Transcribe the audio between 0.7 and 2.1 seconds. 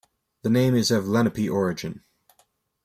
is of Lenape origin.